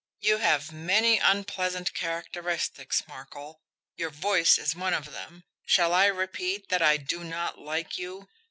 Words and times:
"You 0.19 0.37
have 0.37 0.71
many 0.71 1.19
unpleasant 1.19 1.93
characteristics, 1.93 3.07
Markel 3.07 3.61
your 3.95 4.09
voice 4.09 4.57
is 4.57 4.75
one 4.75 4.95
of 4.95 5.11
them. 5.11 5.43
Shall 5.67 5.93
I 5.93 6.07
repeat 6.07 6.69
that 6.69 6.81
I 6.81 6.97
do 6.97 7.23
not 7.23 7.59
like 7.59 7.99
you?" 7.99 8.27